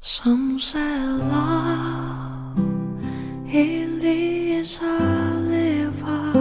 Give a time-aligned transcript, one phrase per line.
[0.00, 2.56] Some say love
[3.52, 4.98] it is a
[5.42, 6.32] river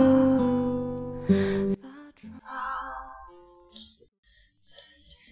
[1.28, 1.75] that
[2.21, 3.81] drowns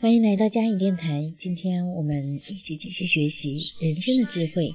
[0.02, 4.74] 欢迎来到嘉语电台，今天我们一起继续学习人生的智慧。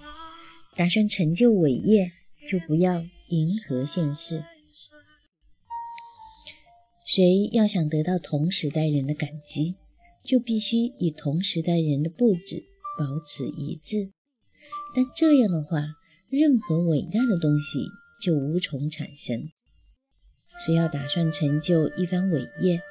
[0.76, 2.12] 打算成就伟业，
[2.48, 4.44] 就不要迎合现实。
[7.04, 9.74] 谁要想得到同时代人的感激，
[10.22, 12.64] 就必须以同时代人的布置
[13.00, 14.12] 保持一致。
[14.94, 15.80] 但这样的话，
[16.28, 17.88] 任何伟大的东西
[18.20, 19.48] 就无从产生。
[20.66, 22.82] 谁要打算成就一番伟业，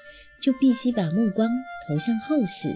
[0.41, 1.48] 就必须把目光
[1.87, 2.70] 投向后世，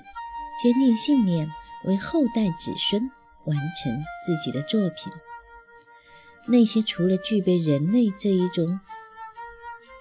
[0.62, 1.50] 坚定信念，
[1.86, 3.02] 为后代子孙
[3.46, 5.12] 完成自己的作品。
[6.48, 8.80] 那些除了具备人类这一种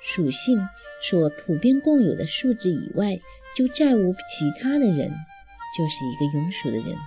[0.02, 0.59] 属性
[1.01, 3.19] 所普遍共有的素质以外，
[3.57, 5.10] 就再无其他的人，
[5.79, 6.99] 就是一个庸俗的人。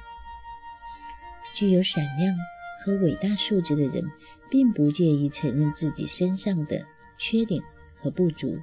[1.55, 2.36] 具有闪亮
[2.84, 4.03] 和伟大素质的人，
[4.52, 6.86] 并不介意承认自己身上的
[7.17, 7.64] 缺点
[8.02, 8.59] 和不足，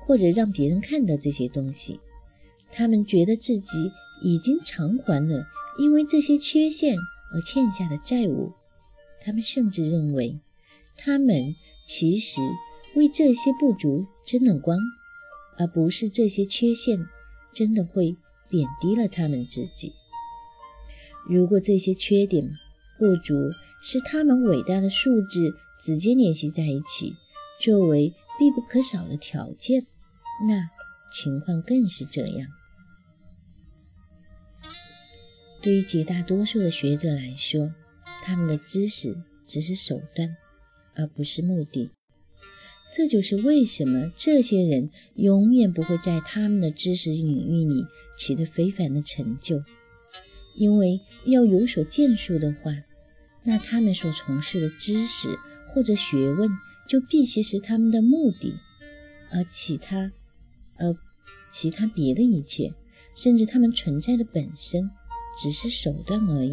[0.00, 2.00] 或者让别人看到这些东西。
[2.72, 3.90] 他们觉得自己
[4.22, 5.46] 已经偿还了
[5.78, 6.96] 因为这些缺陷
[7.32, 8.52] 而欠下的债务。
[9.20, 10.38] 他们甚至认为，
[10.96, 11.54] 他们
[11.86, 12.40] 其实
[12.96, 14.76] 为这些不足争了光，
[15.56, 16.98] 而不是这些缺陷
[17.52, 18.16] 真的会
[18.48, 19.92] 贬低了他们自己。
[21.28, 22.50] 如果这些缺点
[22.98, 23.34] 不足
[23.82, 27.12] 是他们伟大的素质直接联系在一起，
[27.60, 29.86] 作为必不可少的条件，
[30.48, 30.68] 那
[31.12, 32.48] 情况更是这样。
[35.60, 37.72] 对于绝大多数的学者来说，
[38.22, 40.36] 他们的知识只是手段，
[40.94, 41.90] 而不是目的。
[42.96, 47.84] 这就是为什么这些人永远不会在他们的知识领域里
[48.16, 49.62] 取得非凡的成就。
[50.58, 52.72] 因为要有所建树的话，
[53.44, 55.28] 那他们所从事的知识
[55.68, 56.50] 或者学问
[56.88, 58.54] 就必须是他们的目的，
[59.30, 60.10] 而其他，
[60.76, 60.92] 而
[61.50, 62.74] 其他别的一切，
[63.14, 64.90] 甚至他们存在的本身，
[65.40, 66.52] 只是手段而已。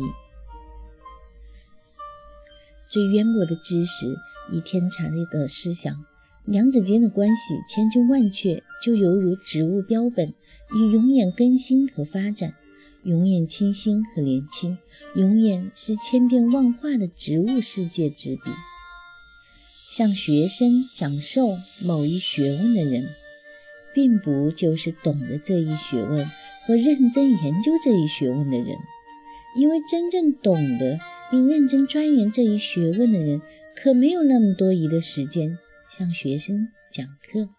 [2.88, 4.16] 最渊博的知识
[4.52, 6.06] 与天才的思想，
[6.46, 10.34] 两者间的关系千真万确，就犹如植物标本
[10.76, 12.54] 与永远更新和发展。
[13.06, 14.80] 永远清新和年轻，
[15.14, 18.42] 永远是千变万化的植物世界之笔。
[19.88, 23.08] 向学生讲授某一学问的人，
[23.94, 26.26] 并不就是懂得这一学问
[26.66, 28.76] 和认真研究这一学问的人，
[29.56, 31.00] 因为真正懂得
[31.30, 33.40] 并认真钻研这一学问的人，
[33.76, 35.60] 可没有那么多余的时间
[35.96, 37.50] 向学生讲课。